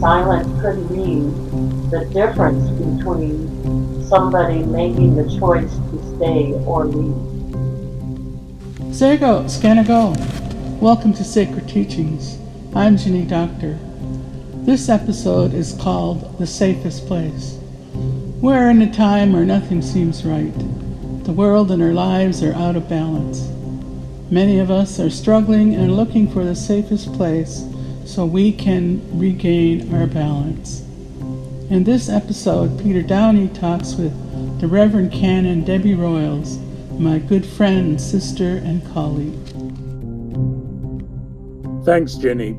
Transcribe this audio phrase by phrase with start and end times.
[0.00, 1.30] Silent could mean
[1.90, 7.14] the difference between somebody making the choice to stay or leave.
[8.98, 10.16] There go, scanner go.
[10.80, 12.36] Welcome to Sacred Teachings.
[12.74, 13.78] I'm Ginny Doctor.
[14.64, 17.61] This episode is called The Safest Place.
[18.42, 20.52] We're in a time where nothing seems right.
[21.22, 23.48] The world and our lives are out of balance.
[24.32, 27.64] Many of us are struggling and looking for the safest place
[28.04, 30.80] so we can regain our balance.
[31.70, 34.12] In this episode, Peter Downie talks with
[34.60, 36.58] the Reverend Canon Debbie Royals,
[36.98, 39.38] my good friend, sister, and colleague.
[41.84, 42.58] Thanks, Ginny.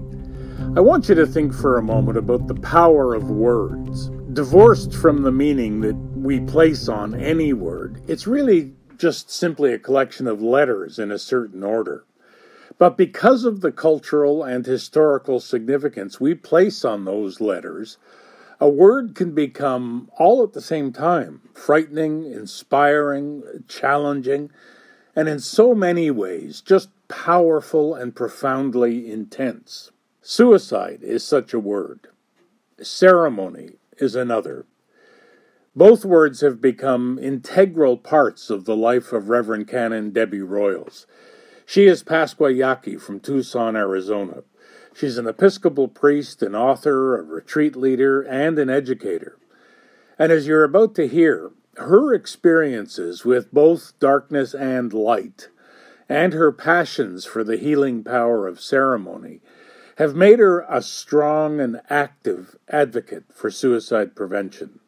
[0.77, 4.09] I want you to think for a moment about the power of words.
[4.33, 9.77] Divorced from the meaning that we place on any word, it's really just simply a
[9.77, 12.03] collection of letters in a certain order.
[12.79, 17.99] But because of the cultural and historical significance we place on those letters,
[18.59, 24.49] a word can become all at the same time frightening, inspiring, challenging,
[25.15, 29.91] and in so many ways just powerful and profoundly intense.
[30.23, 32.07] Suicide is such a word.
[32.81, 34.65] Ceremony is another.
[35.75, 41.07] Both words have become integral parts of the life of Reverend Canon Debbie Royals.
[41.65, 44.43] She is Pascua Yaqui from Tucson, Arizona.
[44.93, 49.39] She's an Episcopal priest, an author, a retreat leader, and an educator.
[50.19, 55.49] And as you're about to hear, her experiences with both darkness and light,
[56.07, 59.41] and her passions for the healing power of ceremony,
[59.97, 64.79] have made her a strong and active advocate for suicide prevention.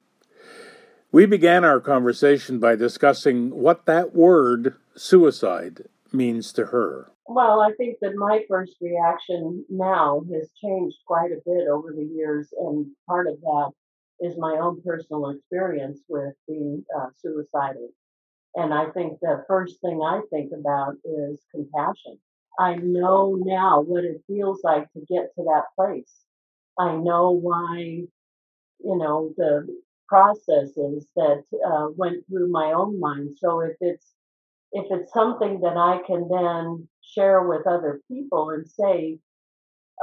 [1.11, 7.11] We began our conversation by discussing what that word, suicide, means to her.
[7.27, 12.05] Well, I think that my first reaction now has changed quite a bit over the
[12.05, 13.71] years, and part of that
[14.19, 17.89] is my own personal experience with being uh, suicidal.
[18.55, 22.17] And I think the first thing I think about is compassion.
[22.59, 26.11] I know now what it feels like to get to that place.
[26.79, 29.67] I know why, you know, the
[30.07, 33.37] processes that uh, went through my own mind.
[33.37, 34.13] So if it's
[34.71, 39.19] if it's something that I can then share with other people and say,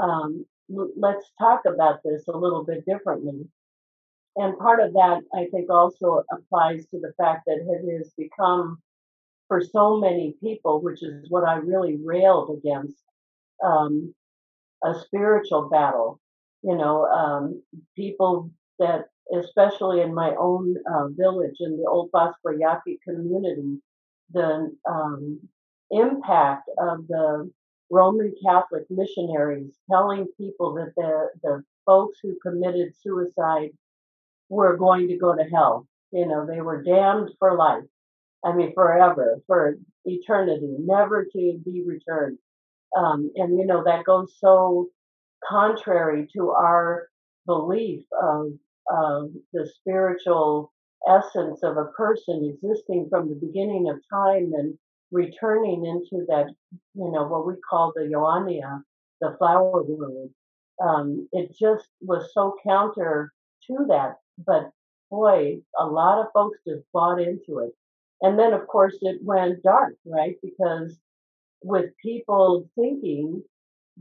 [0.00, 3.46] um, let's talk about this a little bit differently.
[4.36, 8.80] And part of that, I think, also applies to the fact that it has become,
[9.52, 12.96] for so many people, which is what I really railed against,
[13.62, 14.14] um,
[14.82, 16.18] a spiritual battle.
[16.62, 17.62] You know, um,
[17.94, 19.08] people that,
[19.38, 23.76] especially in my own uh, village, in the old Yaqui community,
[24.32, 25.38] the um,
[25.90, 27.50] impact of the
[27.90, 33.72] Roman Catholic missionaries telling people that the, the folks who committed suicide
[34.48, 35.86] were going to go to hell.
[36.10, 37.84] You know, they were damned for life.
[38.44, 42.38] I mean, forever, for eternity, never to be returned.
[42.96, 44.88] Um, and, you know, that goes so
[45.48, 47.08] contrary to our
[47.46, 48.52] belief of,
[48.90, 50.72] of the spiritual
[51.08, 54.76] essence of a person existing from the beginning of time and
[55.10, 56.46] returning into that,
[56.94, 58.82] you know, what we call the Ioania,
[59.20, 60.30] the flower world.
[60.82, 63.32] Um, it just was so counter
[63.66, 64.16] to that.
[64.44, 64.70] But
[65.10, 67.72] boy, a lot of folks just bought into it.
[68.22, 70.36] And then, of course, it went dark, right?
[70.42, 70.96] Because
[71.62, 73.42] with people thinking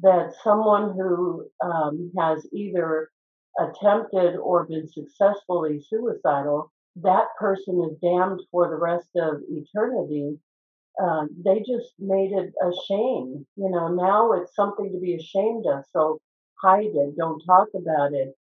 [0.02, 3.10] that someone who um, has either
[3.60, 10.38] attempted or been successfully suicidal that person is damned for the rest of eternity.
[11.02, 13.46] Uh, they just made it a shame.
[13.56, 15.86] You know, now it's something to be ashamed of.
[15.94, 16.20] So
[16.62, 18.36] hide it, don't talk about it,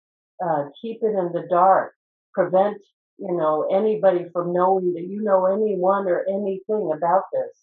[0.44, 1.94] uh, keep it in the dark,
[2.34, 2.78] prevent,
[3.20, 7.56] you know, anybody from knowing that you know anyone or anything about this.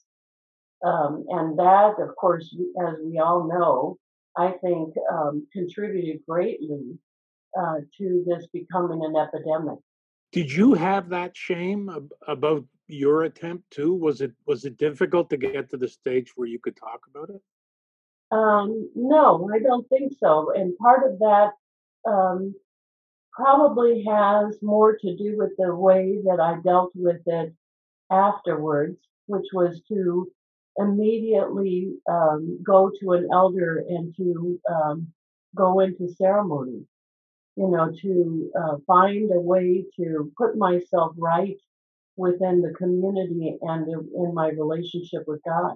[0.85, 2.55] Um, and that, of course,
[2.87, 3.97] as we all know,
[4.37, 6.99] I think um, contributed greatly
[7.59, 9.79] uh, to this becoming an epidemic.
[10.31, 13.95] Did you have that shame ab- about your attempt too?
[13.95, 17.29] Was it was it difficult to get to the stage where you could talk about
[17.29, 17.41] it?
[18.29, 20.53] Um, no, I don't think so.
[20.53, 21.51] And part of that
[22.07, 22.53] um,
[23.37, 27.53] probably has more to do with the way that I dealt with it
[28.11, 28.97] afterwards,
[29.27, 30.27] which was to
[30.77, 35.07] immediately um, go to an elder and to um,
[35.55, 36.81] go into ceremony.
[37.57, 41.57] you know, to uh, find a way to put myself right
[42.15, 45.75] within the community and in my relationship with God.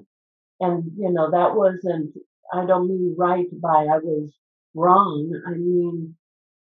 [0.60, 2.16] And, you know, that wasn't,
[2.54, 4.32] I don't mean right by I was
[4.76, 5.32] wrong.
[5.48, 6.16] I mean,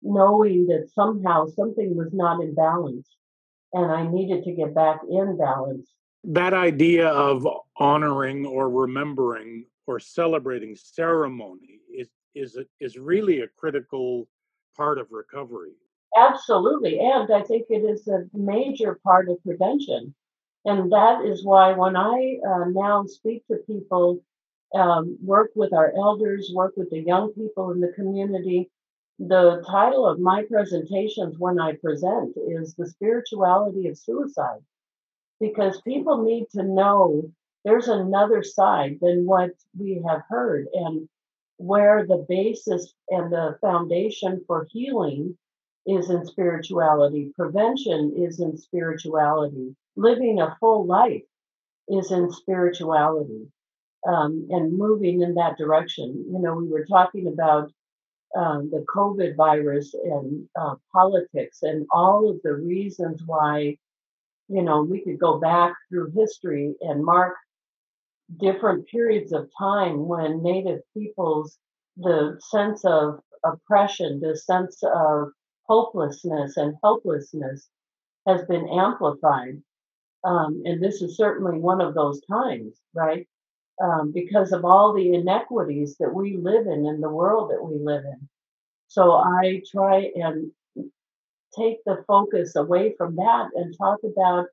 [0.04, 3.08] knowing that somehow something was not in balance
[3.74, 5.90] and I needed to get back in balance.
[6.22, 7.46] That idea of
[7.76, 14.26] honoring or remembering or celebrating ceremony is is is really a critical
[14.76, 15.72] part of recovery.
[16.16, 20.14] Absolutely, and I think it is a major part of prevention,
[20.64, 24.22] and that is why when I uh, now speak to people,
[24.74, 28.70] um, work with our elders, work with the young people in the community,
[29.19, 34.61] the title of my presentations when I present is The Spirituality of Suicide,
[35.40, 37.31] because people need to know
[37.64, 41.08] there's another side than what we have heard, and
[41.56, 45.38] where the basis and the foundation for healing
[45.87, 51.22] is in spirituality, prevention is in spirituality, living a full life
[51.88, 53.46] is in spirituality.
[54.06, 56.26] Um, and moving in that direction.
[56.31, 57.72] You know, we were talking about
[58.36, 63.76] um, the COVID virus and uh, politics and all of the reasons why,
[64.48, 67.34] you know, we could go back through history and mark
[68.38, 71.58] different periods of time when Native peoples,
[71.96, 75.28] the sense of oppression, the sense of
[75.64, 77.69] hopelessness and helplessness
[78.26, 79.62] has been amplified.
[80.25, 83.28] Um, and this is certainly one of those times, right?
[83.82, 87.79] Um, because of all the inequities that we live in in the world that we
[87.79, 88.29] live in.
[88.88, 90.53] So I try and
[91.56, 94.47] take the focus away from that and talk about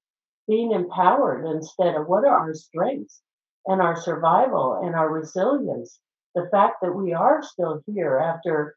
[0.47, 3.21] being empowered instead of what are our strengths
[3.67, 5.99] and our survival and our resilience.
[6.35, 8.75] The fact that we are still here after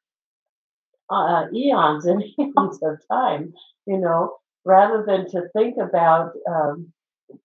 [1.11, 3.55] uh, eons and eons of time,
[3.87, 6.93] you know, rather than to think about um,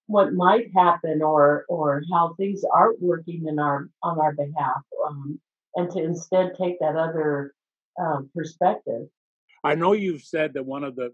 [0.07, 5.39] what might happen or or how things aren't working in our on our behalf um,
[5.75, 7.53] and to instead take that other
[7.99, 9.07] um, perspective.
[9.63, 11.13] I know you've said that one of the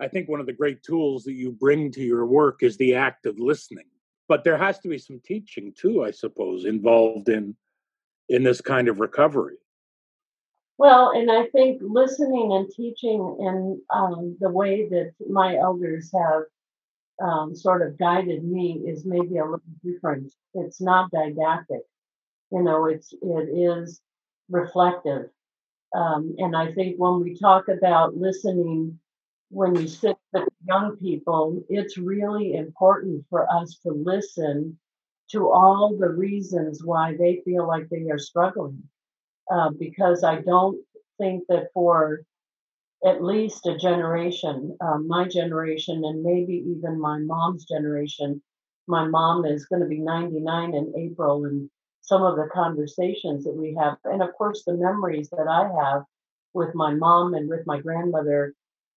[0.00, 2.94] i think one of the great tools that you bring to your work is the
[2.94, 3.86] act of listening.
[4.26, 7.56] But there has to be some teaching too i suppose involved in
[8.28, 9.56] in this kind of recovery.
[10.78, 16.44] Well and i think listening and teaching in um, the way that my elders have
[17.22, 20.32] um, sort of guided me is maybe a little different.
[20.54, 21.82] It's not didactic,
[22.50, 22.86] you know.
[22.86, 24.00] It's it is
[24.48, 25.30] reflective,
[25.94, 28.98] um, and I think when we talk about listening,
[29.50, 34.78] when you sit with young people, it's really important for us to listen
[35.30, 38.82] to all the reasons why they feel like they are struggling,
[39.50, 40.78] uh, because I don't
[41.18, 42.22] think that for
[43.06, 48.42] at least a generation, um, my generation, and maybe even my mom's generation.
[48.86, 51.70] My mom is going to be 99 in April, and
[52.00, 56.04] some of the conversations that we have, and of course, the memories that I have
[56.52, 58.54] with my mom and with my grandmother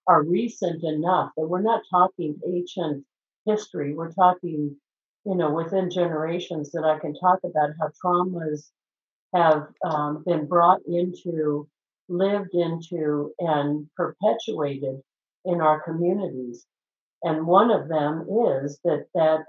[0.08, 3.06] are recent enough that we're not talking ancient
[3.46, 3.94] history.
[3.94, 4.76] We're talking,
[5.26, 8.70] you know, within generations that I can talk about how traumas
[9.34, 11.68] have um, been brought into
[12.10, 15.02] lived into and perpetuated
[15.46, 16.66] in our communities.
[17.24, 18.28] And one of them
[18.62, 19.46] is that that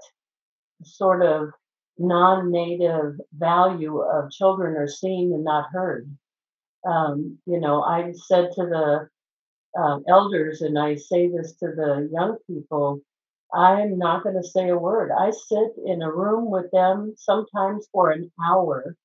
[0.83, 1.49] sort of
[1.97, 6.09] non-native value of children are seen and not heard.
[6.87, 9.09] Um, you know, I said to the
[9.79, 13.01] uh, elders, and I say this to the young people,
[13.53, 15.11] I'm not going to say a word.
[15.11, 18.95] I sit in a room with them sometimes for an hour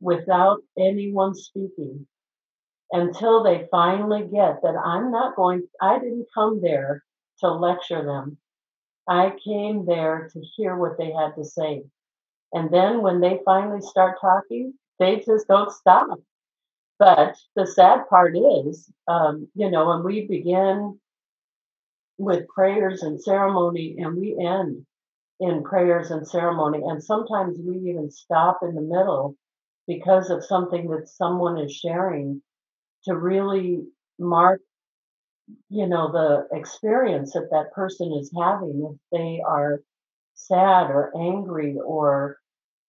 [0.00, 2.06] without anyone speaking
[2.92, 7.04] until they finally get that I'm not going, I didn't come there
[7.40, 8.38] to lecture them.
[9.08, 11.84] I came there to hear what they had to say.
[12.52, 16.18] And then when they finally start talking, they just don't stop.
[16.98, 20.98] But the sad part is, um, you know, when we begin
[22.18, 24.86] with prayers and ceremony and we end
[25.40, 29.36] in prayers and ceremony, and sometimes we even stop in the middle
[29.86, 32.42] because of something that someone is sharing
[33.06, 33.84] to really
[34.18, 34.60] mark
[35.68, 39.82] you know the experience that that person is having if they are
[40.34, 42.38] sad or angry or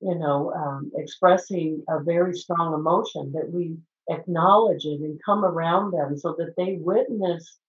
[0.01, 3.77] you know um, expressing a very strong emotion that we
[4.09, 7.59] acknowledge it and come around them so that they witness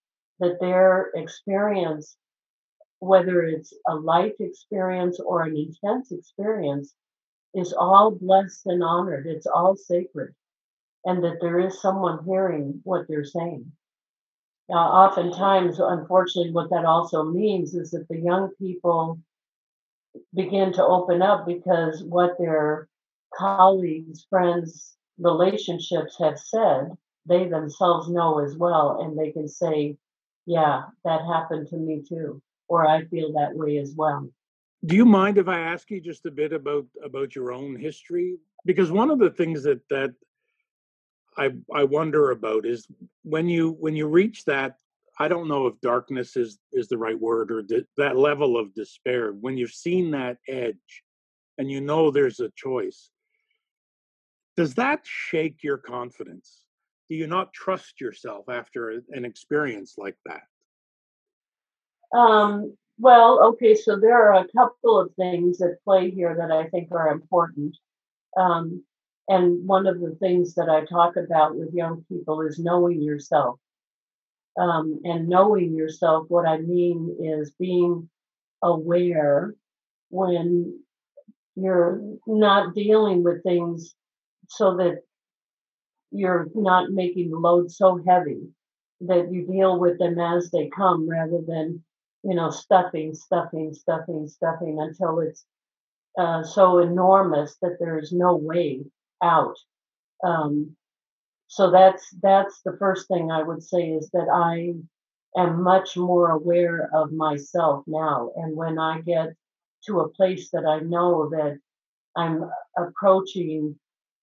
[0.41, 2.17] that their experience
[3.01, 6.95] whether it's a life experience or an intense experience
[7.55, 9.27] is all blessed and honored.
[9.27, 10.35] It's all sacred
[11.05, 13.71] and that there is someone hearing what they're saying.
[14.69, 19.19] Now, oftentimes, unfortunately, what that also means is that the young people
[20.35, 22.89] begin to open up because what their
[23.35, 26.91] colleagues, friends, relationships have said,
[27.27, 29.97] they themselves know as well, and they can say,
[30.47, 34.29] Yeah, that happened to me too, or I feel that way as well.
[34.85, 38.37] Do you mind if I ask you just a bit about about your own history?
[38.65, 40.15] Because one of the things that that
[41.39, 42.87] I I wonder about is
[43.23, 44.77] when you when you reach that
[45.19, 48.75] I don't know if darkness is is the right word or th- that level of
[48.75, 51.03] despair when you've seen that edge
[51.59, 53.11] and you know there's a choice
[54.57, 56.65] does that shake your confidence
[57.09, 60.43] do you not trust yourself after an experience like that
[62.13, 66.69] Um, well, okay, so there are a couple of things at play here that I
[66.69, 67.77] think are important.
[68.37, 68.83] Um,
[69.29, 73.61] and one of the things that I talk about with young people is knowing yourself.
[74.59, 78.09] Um, and knowing yourself, what I mean is being
[78.63, 79.55] aware
[80.09, 80.81] when
[81.55, 83.95] you're not dealing with things
[84.49, 85.03] so that
[86.11, 88.49] you're not making the load so heavy
[89.03, 91.85] that you deal with them as they come rather than,
[92.25, 95.45] you know, stuffing, stuffing, stuffing, stuffing until it's
[96.19, 98.81] uh, so enormous that there's no way
[99.23, 99.57] out.
[100.25, 100.77] Um,
[101.49, 104.75] so that's that's the first thing I would say is that I
[105.41, 109.29] am much more aware of myself now, and when I get
[109.87, 111.59] to a place that I know that
[112.17, 113.79] I'm approaching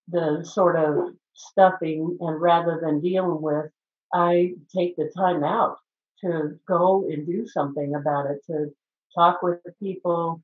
[0.10, 3.72] the sort of stuffing and rather than dealing with,
[4.14, 5.78] I take the time out
[6.22, 8.72] to go and do something about it, to
[9.16, 10.42] talk with the people,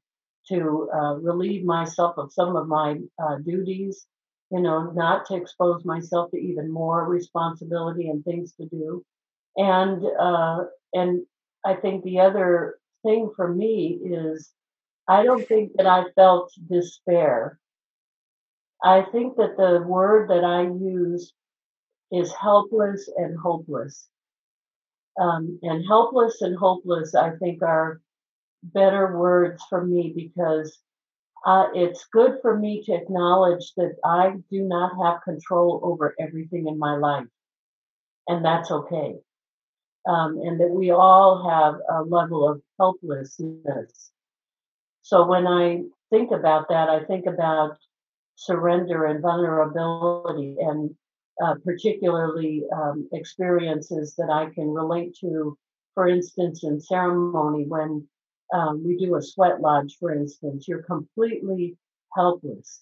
[0.50, 4.06] to uh, relieve myself of some of my uh, duties,
[4.52, 9.04] you know, not to expose myself to even more responsibility and things to do.
[9.58, 11.26] And uh, and
[11.66, 14.52] I think the other thing for me is
[15.08, 17.60] I don't think that I felt despair
[18.84, 21.34] I think that the word that I use
[22.12, 24.08] is helpless and hopeless.
[25.20, 28.02] Um, and helpless and hopeless, I think, are
[28.64, 30.80] better words for me because
[31.46, 36.68] uh, it's good for me to acknowledge that I do not have control over everything
[36.68, 37.28] in my life,
[38.28, 39.16] and that's okay.
[40.08, 44.12] Um, and that we all have a level of helplessness.
[45.04, 47.78] So when I think about that, I think about
[48.36, 50.96] surrender and vulnerability, and
[51.44, 55.58] uh, particularly um, experiences that I can relate to.
[55.94, 58.08] For instance, in ceremony, when
[58.54, 61.78] um, we do a sweat lodge, for instance, you're completely
[62.16, 62.82] helpless.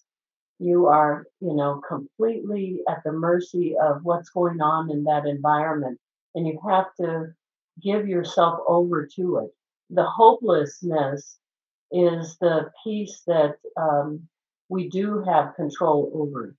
[0.60, 6.00] You are, you know, completely at the mercy of what's going on in that environment,
[6.36, 7.34] and you have to
[7.82, 9.52] give yourself over to it.
[9.90, 11.38] The hopelessness
[11.92, 14.28] is the piece that um,
[14.68, 16.56] we do have control over.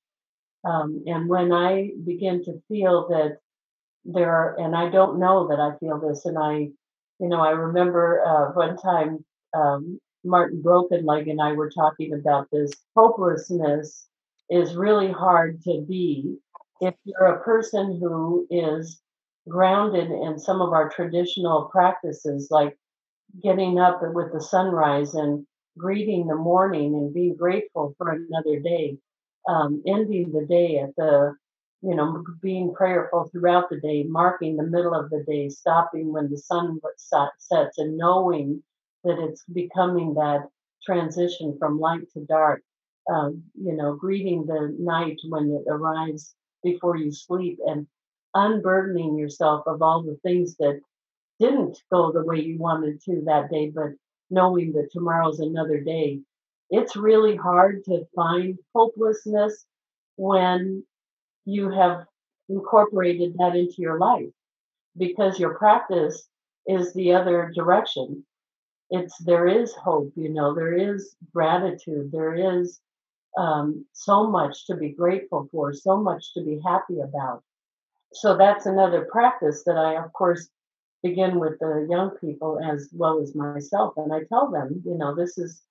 [0.65, 3.39] Um, and when I begin to feel that
[4.05, 6.71] there are, and I don't know that I feel this, and I,
[7.21, 9.25] you know, I remember uh, one time
[9.55, 12.73] um, Martin Brokenleg and I were talking about this.
[12.97, 14.07] Hopelessness
[14.49, 16.39] is really hard to be
[16.81, 19.01] if you're a person who is
[19.49, 22.77] grounded in some of our traditional practices, like
[23.43, 25.47] getting up with the sunrise and
[25.79, 28.97] greeting the morning and being grateful for another day,
[29.49, 31.35] um, ending the day at the,
[31.83, 36.31] you know, being prayerful throughout the day, marking the middle of the day, stopping when
[36.31, 38.63] the sun sets, and knowing
[39.05, 40.49] that it's becoming that
[40.85, 42.63] transition from light to dark.
[43.11, 47.87] Um, you know, greeting the night when it arrives before you sleep and
[48.35, 50.81] unburdening yourself of all the things that
[51.41, 53.91] didn't go the way you wanted to that day, but
[54.31, 56.21] knowing that tomorrow's another day.
[56.71, 59.67] It's really hard to find hopelessness
[60.17, 60.85] when
[61.45, 62.05] you have
[62.49, 64.31] incorporated that into your life
[64.97, 66.29] because your practice
[66.67, 68.25] is the other direction.
[68.91, 72.81] It's there is hope, you know, there is gratitude, there is
[73.39, 77.43] um, so much to be grateful for, so much to be happy about.
[78.13, 80.49] So that's another practice that I, of course,
[81.03, 83.95] begin with the young people as well as myself.
[83.97, 85.63] And I tell them, you know, this is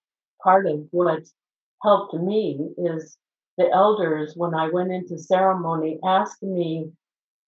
[0.42, 1.24] part of what
[1.84, 3.18] helped me is
[3.60, 6.94] the elders, when I went into ceremony, asked me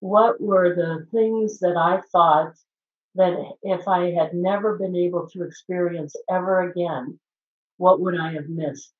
[0.01, 2.53] what were the things that I thought
[3.15, 7.17] that if I had never been able to experience ever again,
[7.77, 8.91] what would I have missed?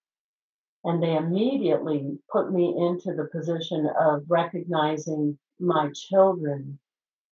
[0.85, 6.79] And they immediately put me into the position of recognizing my children,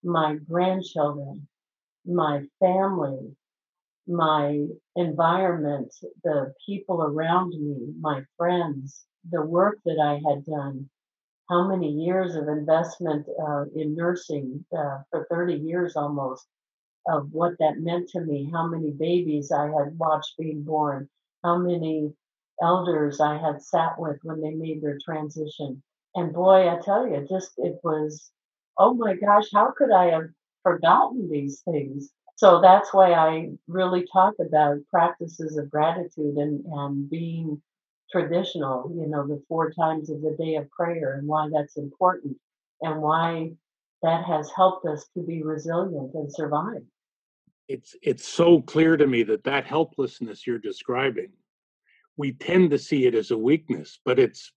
[0.04, 1.48] my grandchildren,
[2.06, 3.34] my family,
[4.08, 4.66] my
[4.98, 5.94] environment,
[6.26, 10.90] the people around me, my friends, the work that I had done,
[11.50, 16.48] how many years of investment uh, in nursing uh, for 30 years almost,
[17.08, 21.10] of what that meant to me, how many babies I had watched being born,
[21.44, 22.14] how many
[22.62, 25.82] elders I had sat with when they made their transition.
[26.16, 28.32] And boy, I tell you, just it was,
[28.78, 30.30] oh my gosh, how could I have
[30.64, 32.12] forgotten these things?
[32.36, 37.62] So that's why I really talk about practices of gratitude and, and being
[38.12, 42.38] traditional, you know, the four times of the day of prayer and why that's important
[42.82, 43.52] and why
[44.02, 46.84] that has helped us to be resilient and survive.
[47.68, 51.32] It's it's so clear to me that that helplessness you're describing,
[52.18, 54.52] we tend to see it as a weakness, but it's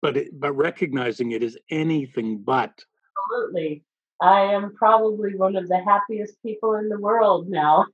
[0.00, 2.72] but it, but recognizing it is anything but.
[3.18, 3.84] Absolutely.
[4.20, 7.86] I am probably one of the happiest people in the world now.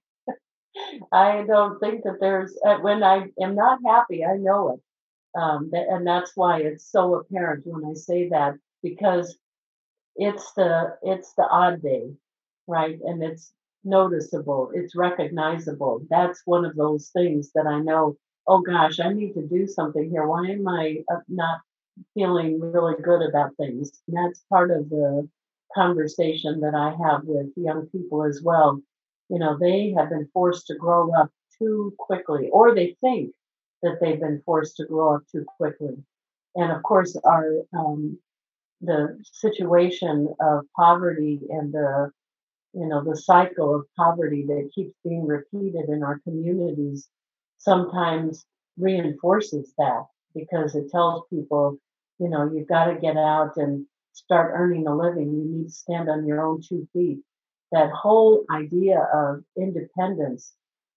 [1.12, 4.80] I don't think that there's uh, when I am not happy, I know it.
[5.38, 9.38] Um, and that's why it's so apparent when I say that because
[10.16, 12.10] it's the it's the odd day,
[12.66, 12.98] right?
[13.04, 13.52] And it's
[13.84, 16.02] noticeable, it's recognizable.
[16.10, 18.16] That's one of those things that I know.
[18.48, 20.26] Oh gosh, I need to do something here.
[20.26, 21.60] Why am I uh, not
[22.14, 23.92] feeling really good about things?
[24.08, 25.28] And that's part of the
[25.74, 28.80] conversation that I have with young people as well.
[29.28, 33.32] You know, they have been forced to grow up too quickly, or they think
[33.82, 35.96] that they've been forced to grow up too quickly.
[36.56, 38.18] And of course, our um,
[38.80, 42.10] the situation of poverty and the
[42.72, 47.08] you know the cycle of poverty that keeps being repeated in our communities
[47.58, 50.04] sometimes reinforces that
[50.34, 51.76] because it tells people
[52.18, 55.72] you know you've got to get out and start earning a living you need to
[55.72, 57.18] stand on your own two feet
[57.72, 60.54] that whole idea of independence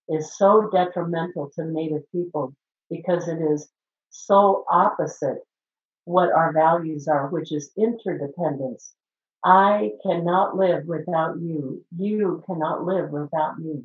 [0.07, 2.53] is so detrimental to native people
[2.91, 3.69] because it is
[4.09, 5.39] so opposite
[6.05, 8.93] what our values are, which is interdependence.
[9.43, 11.83] I cannot live without you.
[11.97, 13.83] You cannot live without me.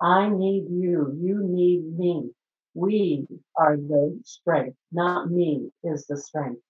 [0.00, 1.16] I need you.
[1.20, 2.30] You need me.
[2.74, 6.60] We are the strength, not me is the strength.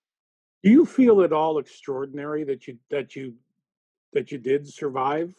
[0.62, 3.34] Do you feel at all extraordinary that you that you
[4.12, 5.34] that you did survive?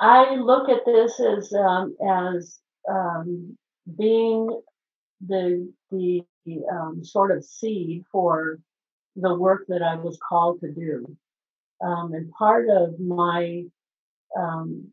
[0.00, 3.56] I look at this as um, as um,
[3.98, 4.60] being
[5.24, 6.24] the the
[6.70, 8.58] um, sort of seed for
[9.16, 11.16] the work that I was called to do.
[11.82, 13.64] Um, and part of my
[14.38, 14.92] um,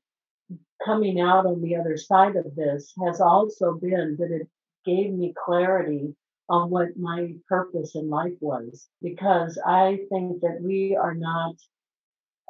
[0.83, 4.47] coming out on the other side of this has also been that it
[4.86, 6.15] gave me clarity
[6.49, 8.88] on what my purpose in life was.
[9.01, 11.55] Because I think that we are not,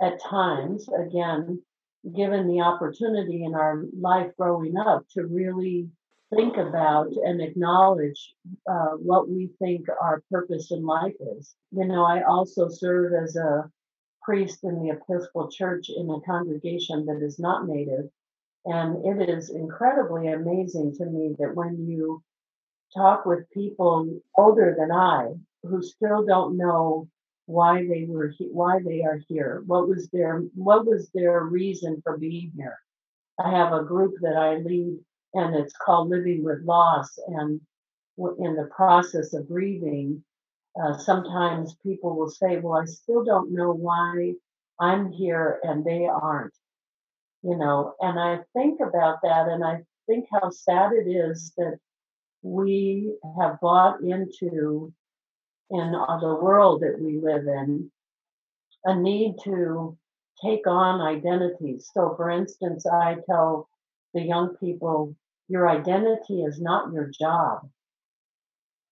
[0.02, 1.62] at times, again,
[2.16, 5.90] given the opportunity in our life growing up to really
[6.36, 8.34] think about and acknowledge
[8.70, 11.56] uh, what we think our purpose in life is.
[11.72, 13.70] You know, I also serve as a
[14.24, 18.10] priest in the Episcopal Church in a congregation that is not native.
[18.66, 22.24] And it is incredibly amazing to me that when you
[22.96, 27.08] talk with people older than I who still don't know
[27.46, 32.02] why they were he- why they are here, what was their what was their reason
[32.04, 32.80] for being here.
[33.40, 35.00] I have a group that I lead
[35.34, 37.18] and it's called Living with Loss.
[37.28, 37.62] And
[38.18, 40.24] in the process of grieving,
[40.82, 44.34] uh, sometimes people will say, Well, I still don't know why
[44.80, 46.54] I'm here and they aren't.
[47.44, 51.78] You know, and I think about that and I think how sad it is that
[52.42, 54.94] we have bought into
[55.70, 57.92] in the world that we live in
[58.86, 59.98] a need to
[60.44, 61.90] take on identities.
[61.94, 63.70] So, for instance, I tell
[64.14, 65.16] the young people
[65.48, 67.70] your identity is not your job.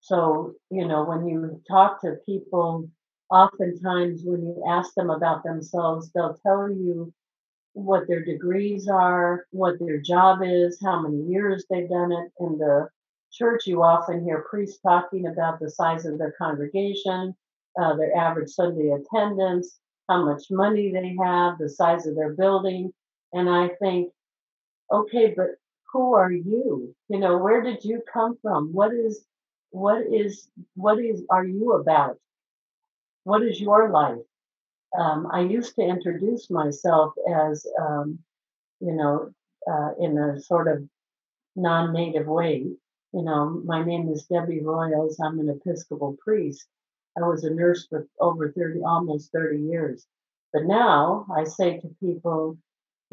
[0.01, 2.89] So, you know, when you talk to people,
[3.29, 7.13] oftentimes when you ask them about themselves, they'll tell you
[7.73, 12.31] what their degrees are, what their job is, how many years they've done it.
[12.39, 12.89] In the
[13.31, 17.35] church, you often hear priests talking about the size of their congregation,
[17.81, 22.91] uh, their average Sunday attendance, how much money they have, the size of their building.
[23.33, 24.11] And I think,
[24.91, 25.51] okay, but
[25.93, 26.95] who are you?
[27.09, 28.73] You know, where did you come from?
[28.73, 29.25] What is,
[29.71, 32.17] what is, what is, are you about?
[33.23, 34.19] What is your life?
[34.97, 38.19] Um, I used to introduce myself as, um,
[38.79, 39.31] you know,
[39.71, 40.83] uh, in a sort of
[41.55, 42.65] non-native way,
[43.13, 45.19] You know, my name is Debbie Royals.
[45.19, 46.65] I'm an Episcopal priest.
[47.17, 50.05] I was a nurse for over 30, almost 30 years.
[50.53, 52.57] But now I say to people,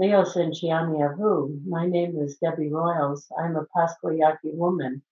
[0.01, 3.27] Leo Sinchiani Avu, my name is Debbie Royals.
[3.37, 5.03] I'm a Pascua woman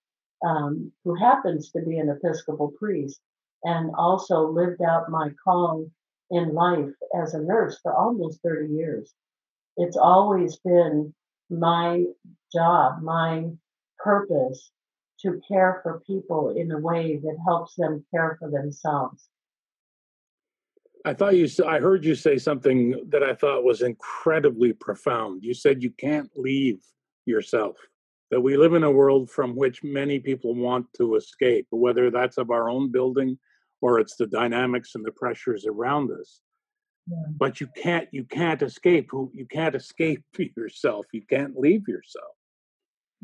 [0.46, 3.20] um, who happens to be an Episcopal priest
[3.64, 5.90] and also lived out my call
[6.31, 9.12] in life as a nurse for almost 30 years.
[9.77, 11.12] It's always been
[11.51, 12.05] my
[12.53, 13.51] job, my
[13.99, 14.70] purpose
[15.22, 19.29] to care for people in a way that helps them care for themselves.
[21.06, 25.44] I thought you I heard you say something that I thought was incredibly profound.
[25.44, 26.80] You said you can't leave
[27.26, 27.76] yourself.
[28.32, 32.38] That we live in a world from which many people want to escape, whether that's
[32.38, 33.38] of our own building
[33.80, 36.40] or it's the dynamics and the pressures around us.
[37.06, 37.22] Yeah.
[37.38, 40.24] But you can't you can't escape who you can't escape
[40.56, 41.06] yourself.
[41.12, 42.34] You can't leave yourself.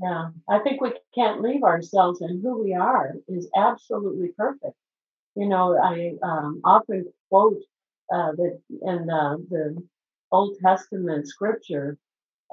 [0.00, 4.76] Yeah, I think we can't leave ourselves, and who we are is absolutely perfect.
[5.34, 7.62] You know, I um, often quote
[8.12, 9.82] uh, that in the, the
[10.30, 11.98] Old Testament scripture,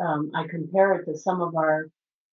[0.01, 1.89] um, I compare it to some of our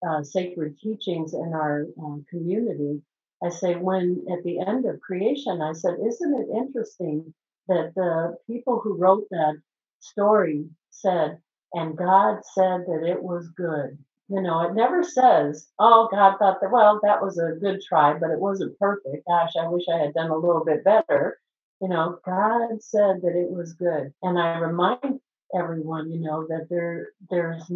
[0.07, 3.03] uh, sacred teachings in our uh, community.
[3.45, 7.35] I say, when at the end of creation, I said, isn't it interesting
[7.69, 9.61] that the people who wrote that
[10.01, 11.39] story said,
[11.75, 13.99] and God said that it was good.
[14.29, 18.15] You know, it never says, oh, God thought that, well, that was a good try,
[18.15, 19.27] but it wasn't perfect.
[19.27, 21.39] Gosh, I wish I had done a little bit better.
[21.81, 24.12] You know, God said that it was good.
[24.23, 25.21] And I remind
[25.55, 27.71] everyone, you know, that there there's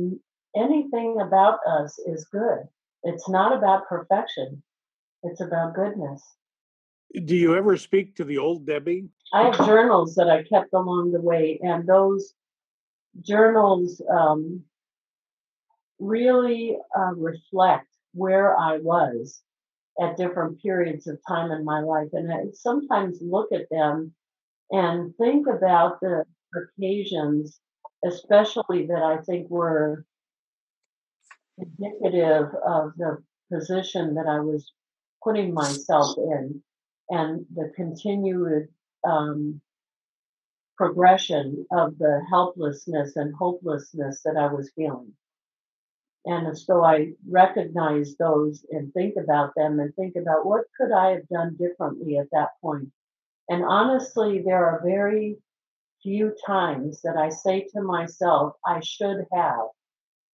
[0.57, 2.61] anything about us is good.
[3.03, 4.63] It's not about perfection.
[5.23, 6.23] It's about goodness.
[7.25, 9.09] Do you ever speak to the old Debbie?
[9.33, 12.35] I have journals that I kept along the way, and those
[13.21, 14.63] journals um,
[15.99, 19.43] really uh, reflect where I was
[20.01, 22.09] at different periods of time in my life.
[22.13, 24.15] And I sometimes look at them
[24.71, 27.61] and think about the occasions,
[28.05, 30.05] especially that I think were
[31.59, 34.73] indicative of the position that I was
[35.23, 36.63] putting myself in
[37.11, 38.69] and the continued
[39.05, 39.61] um,
[40.77, 45.13] progression of the helplessness and hopelessness that I was feeling.
[46.27, 51.13] And so I recognize those and think about them and think about what could I
[51.13, 52.91] have done differently at that point.
[53.49, 55.39] And honestly, there are very
[56.03, 59.67] few times that I say to myself, I should have,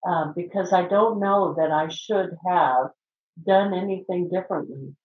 [0.07, 2.91] uh, because I don't know that I should have
[3.45, 4.95] done anything differently.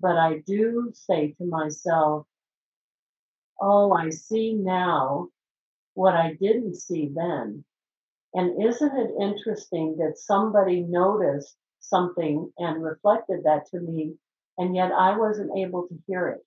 [0.00, 2.26] But I do say to myself,
[3.60, 5.28] oh, I see now
[5.94, 7.64] what I didn't see then.
[8.34, 14.14] And isn't it interesting that somebody noticed something and reflected that to me,
[14.58, 16.44] and yet I wasn't able to hear it?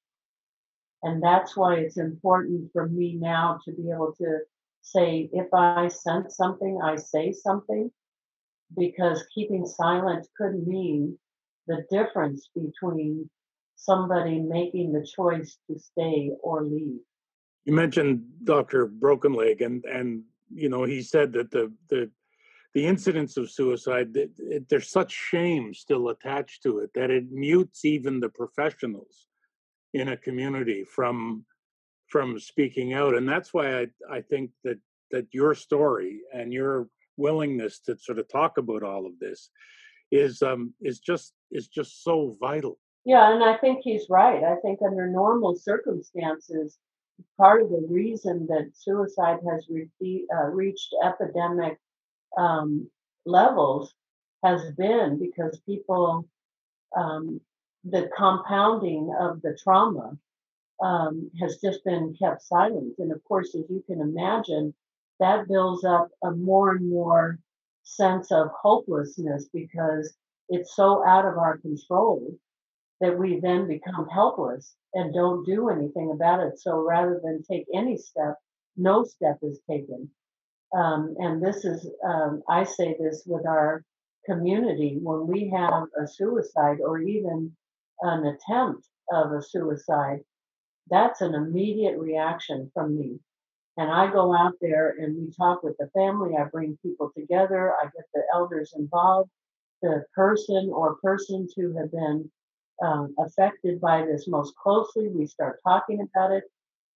[1.04, 4.40] And that's why it's important for me now to be able to
[4.82, 7.92] say, if I sense something, I say something,
[8.76, 11.18] because keeping silent could mean
[11.68, 13.30] the difference between
[13.76, 17.00] somebody making the choice to stay or leave.
[17.66, 18.88] You mentioned Dr.
[18.88, 20.24] Brokenleg, and and
[20.54, 22.10] you know, he said that the the
[22.74, 27.86] the incidence of suicide, it, there's such shame still attached to it that it mutes
[27.86, 29.28] even the professionals
[29.94, 31.46] in a community from
[32.10, 34.80] from speaking out, and that's why I I think that
[35.12, 39.50] that your story and your willingness to sort of talk about all of this
[40.12, 42.78] is um is just is just so vital.
[43.06, 44.44] Yeah, and I think he's right.
[44.44, 46.78] I think under normal circumstances,
[47.38, 51.80] part of the reason that suicide has re- uh, reached epidemic
[52.38, 52.90] um,
[53.26, 53.94] levels
[54.44, 56.28] has been because people,
[56.96, 57.42] um,
[57.84, 60.18] the compounding of the trauma
[60.84, 62.96] um, has just been kept silent.
[63.00, 64.74] And of course, as you can imagine,
[65.20, 67.40] that builds up a more and more
[67.84, 70.14] sense of hopelessness because
[70.50, 72.32] it's so out of our control
[73.02, 76.60] that we then become helpless and don't do anything about it.
[76.60, 78.36] So rather than take any step,
[78.76, 80.10] no step is taken.
[80.76, 83.84] Um, and this is, um, I say this with our
[84.26, 87.56] community when we have a suicide or even
[88.02, 90.20] an attempt of a suicide,
[90.90, 93.20] that's an immediate reaction from me.
[93.78, 96.36] And I go out there and we talk with the family.
[96.36, 97.74] I bring people together.
[97.82, 99.30] I get the elders involved,
[99.82, 102.30] the person or persons who have been
[102.84, 105.10] um, affected by this most closely.
[105.10, 106.44] We start talking about it.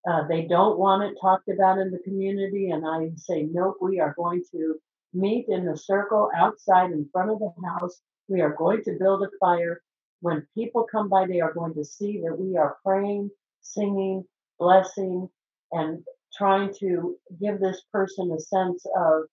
[0.09, 2.71] Uh, they don't want it talked about in the community.
[2.71, 4.75] And I say, nope, we are going to
[5.13, 9.23] meet in a circle outside in front of the house We are going to build
[9.23, 9.81] a fire.
[10.21, 14.25] When people come by, they are going to see that we are praying, singing,
[14.59, 15.29] blessing,
[15.71, 16.03] and
[16.37, 19.23] trying to give this person a sense of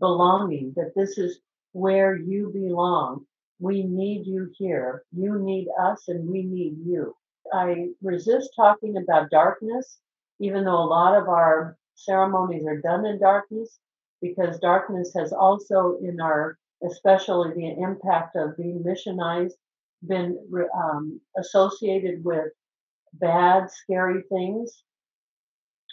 [0.00, 1.40] belonging, that this is
[1.72, 3.26] where you belong.
[3.58, 5.02] We need you here.
[5.12, 7.14] You need us, and we need you.
[7.52, 9.98] I resist talking about darkness,
[10.40, 13.78] even though a lot of our ceremonies are done in darkness,
[14.20, 19.54] because darkness has also, in our, especially the impact of being missionized,
[20.06, 20.38] been
[20.76, 22.52] um, associated with
[23.14, 24.82] bad, scary things.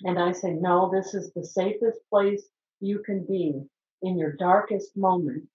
[0.04, 2.44] And I say, no, this is the safest place
[2.82, 3.62] you can be
[4.02, 5.48] in your darkest moment.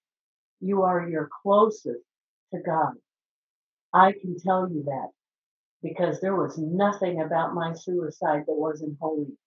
[0.61, 2.03] You are your closest
[2.53, 2.93] to God.
[3.93, 5.09] I can tell you that
[5.83, 9.37] because there was nothing about my suicide that wasn't holy.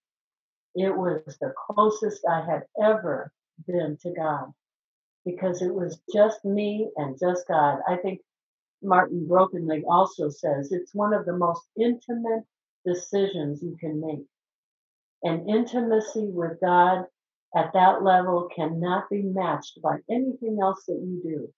[0.75, 3.31] It was the closest I had ever
[3.67, 4.51] been to God
[5.25, 7.79] because it was just me and just God.
[7.87, 8.21] I think
[8.81, 12.43] Martin Brokenleg also says it's one of the most intimate
[12.85, 14.25] decisions you can make.
[15.23, 17.05] And intimacy with God
[17.55, 21.53] at that level cannot be matched by anything else that you do.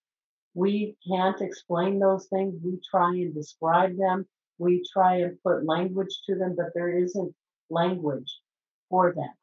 [0.54, 2.56] We can't explain those things.
[2.64, 4.26] We try and describe them.
[4.58, 7.34] We try and put language to them, but there isn't
[7.70, 8.40] language
[8.90, 9.34] for them.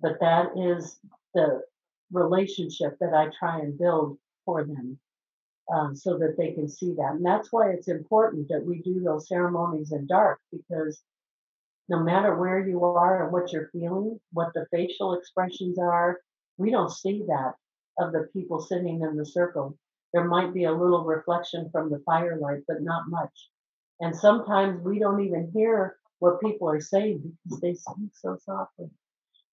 [0.00, 0.98] But that is
[1.34, 1.62] the
[2.12, 4.98] relationship that I try and build for them
[5.72, 7.12] um, so that they can see that.
[7.14, 11.02] And that's why it's important that we do those ceremonies in dark because
[11.88, 16.20] no matter where you are and what you're feeling, what the facial expressions are,
[16.56, 17.54] we don't see that
[17.98, 19.76] of the people sitting in the circle.
[20.12, 23.48] There might be a little reflection from the firelight, but not much.
[24.00, 28.88] And sometimes we don't even hear what people are saying because they speak so softly,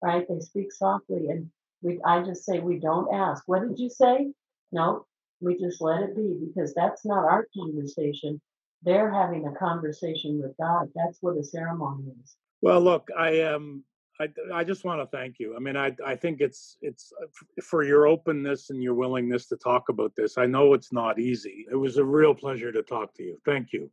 [0.02, 0.26] right?
[0.28, 1.28] They speak softly.
[1.28, 1.50] And
[1.82, 4.32] we, I just say, we don't ask, what did you say?
[4.72, 5.06] No,
[5.40, 8.40] we just let it be because that's not our conversation.
[8.82, 10.88] They're having a conversation with God.
[10.94, 12.36] That's what a ceremony is.
[12.62, 13.84] Well, look, I um,
[14.20, 15.56] I, I just want to thank you.
[15.56, 17.26] I mean, I I think it's it's uh,
[17.62, 20.38] for your openness and your willingness to talk about this.
[20.38, 21.66] I know it's not easy.
[21.70, 23.38] It was a real pleasure to talk to you.
[23.44, 23.90] Thank you.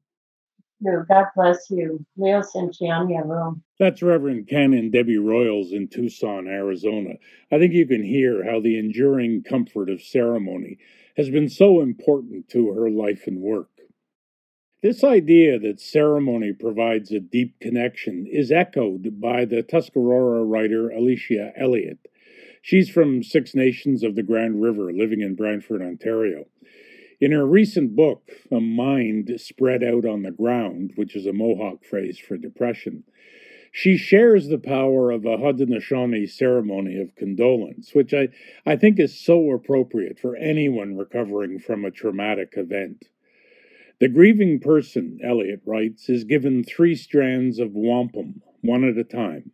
[0.84, 2.06] God bless you.
[3.80, 7.15] That's Reverend Canon Debbie Royals in Tucson, Arizona.
[7.52, 10.78] I think you can hear how the enduring comfort of ceremony
[11.15, 13.69] has been so important to her life and work.
[14.83, 21.51] This idea that ceremony provides a deep connection is echoed by the Tuscarora writer Alicia
[21.57, 22.07] Elliott.
[22.61, 26.45] She's from Six Nations of the Grand River, living in Brantford, Ontario.
[27.19, 31.83] In her recent book, A Mind Spread Out on the Ground, which is a Mohawk
[31.83, 33.03] phrase for depression,
[33.71, 38.29] she shares the power of a Haudenosaunee ceremony of condolence, which I,
[38.63, 43.05] I think is so appropriate for anyone recovering from a traumatic event.
[43.99, 49.51] The grieving person, Elliott writes, is given three strands of wampum, one at a time.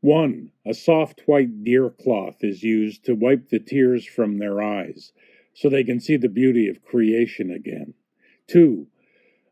[0.00, 5.12] One, a soft white deer cloth is used to wipe the tears from their eyes
[5.54, 7.94] so they can see the beauty of creation again.
[8.46, 8.88] Two,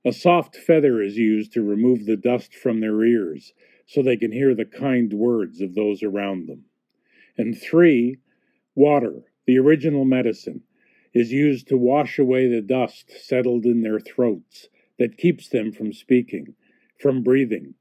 [0.04, 3.54] a soft feather is used to remove the dust from their ears
[3.86, 6.66] so they can hear the kind words of those around them.
[7.38, 8.18] And three,
[8.74, 10.62] water, the original medicine,
[11.14, 15.92] is used to wash away the dust settled in their throats that keeps them from
[15.92, 16.54] speaking,
[17.00, 17.74] from breathing,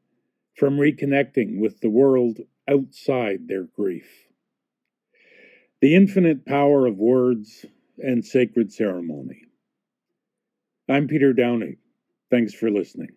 [0.55, 4.27] from reconnecting with the world outside their grief.
[5.81, 7.65] The infinite power of words
[7.97, 9.41] and sacred ceremony.
[10.89, 11.77] I'm Peter Downie.
[12.29, 13.09] Thanks for listening.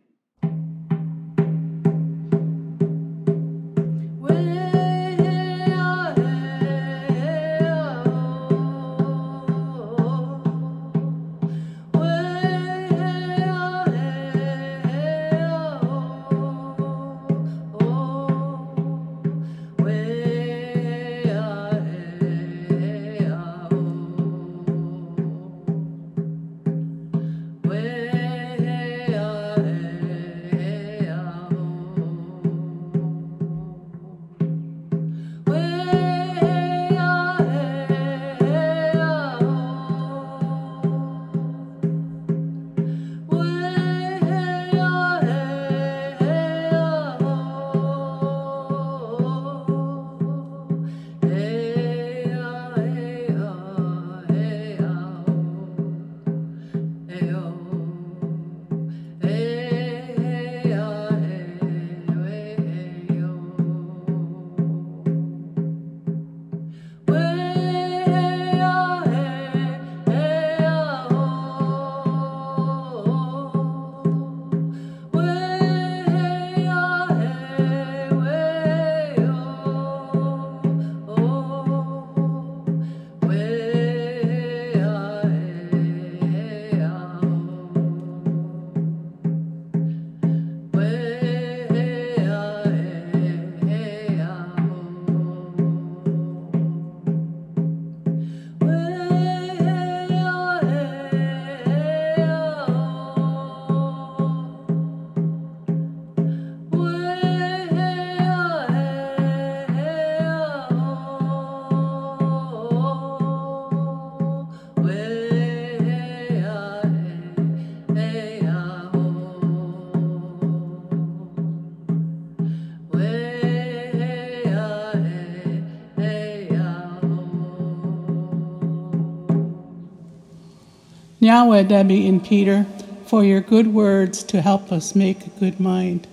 [131.27, 132.67] Nyaweh, Debbie, and Peter,
[133.05, 136.07] for your good words to help us make a good mind.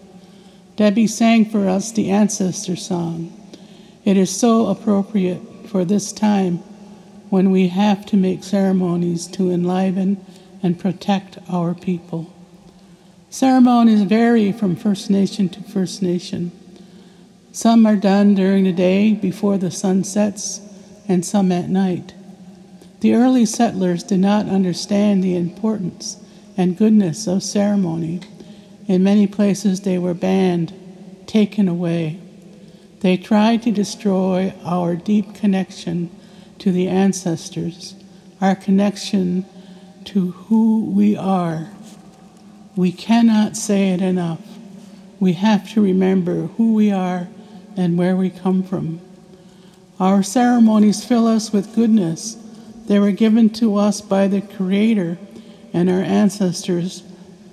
[0.75, 3.31] Debbie sang for us the ancestor song.
[4.05, 6.57] It is so appropriate for this time
[7.29, 10.17] when we have to make ceremonies to enliven
[10.63, 12.33] and protect our people.
[13.29, 16.51] Ceremonies vary from First Nation to First Nation.
[17.51, 20.59] Some are done during the day before the sun sets,
[21.07, 22.15] and some at night.
[23.03, 26.23] The early settlers did not understand the importance
[26.55, 28.21] and goodness of ceremony.
[28.87, 30.71] In many places, they were banned,
[31.27, 32.21] taken away.
[33.01, 36.11] They tried to destroy our deep connection
[36.59, 37.95] to the ancestors,
[38.39, 39.47] our connection
[40.05, 41.71] to who we are.
[42.77, 44.39] We cannot say it enough.
[45.19, 47.27] We have to remember who we are
[47.75, 49.01] and where we come from.
[49.99, 52.37] Our ceremonies fill us with goodness
[52.87, 55.17] they were given to us by the Creator,
[55.73, 57.03] and our ancestors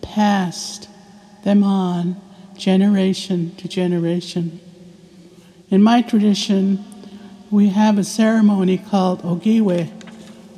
[0.02, 0.88] passed
[1.44, 2.20] them on
[2.56, 4.60] generation to generation.
[5.70, 6.84] In my tradition,
[7.50, 9.88] we have a ceremony called Ogiwe,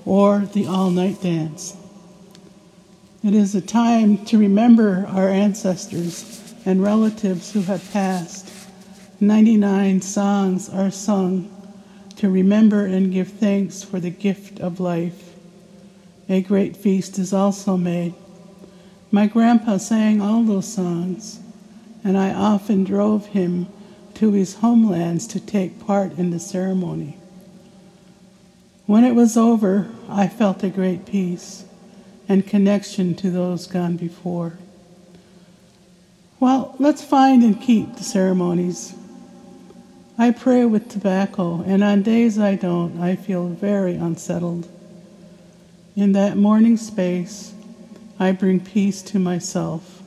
[0.04, 1.76] or the all night dance.
[3.24, 8.50] It is a time to remember our ancestors and relatives who have passed.
[9.20, 11.48] 99 songs are sung
[12.22, 15.34] to remember and give thanks for the gift of life.
[16.28, 18.14] A great feast is also made.
[19.10, 21.40] My grandpa sang all those songs,
[22.04, 23.66] and I often drove him
[24.14, 27.16] to his homelands to take part in the ceremony.
[28.86, 31.64] When it was over, I felt a great peace
[32.28, 34.60] and connection to those gone before.
[36.38, 38.94] Well, let's find and keep the ceremonies
[40.22, 44.68] I pray with tobacco, and on days I don't, I feel very unsettled.
[45.96, 47.52] In that morning space,
[48.20, 50.00] I bring peace to myself.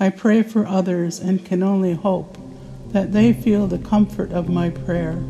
[0.00, 2.36] I pray for others and can only hope
[2.88, 5.22] that they feel the comfort of my prayer.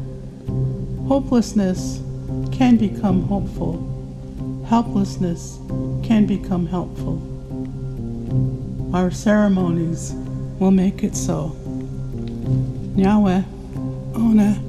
[1.07, 2.01] Hopelessness
[2.51, 4.65] can become hopeful.
[4.71, 5.59] Helplessness
[6.03, 7.21] can become helpful.
[8.97, 10.15] Our ceremonies
[10.59, 11.55] will make it so.
[12.97, 13.58] Nyaweh.
[14.21, 14.68] Oh, Ona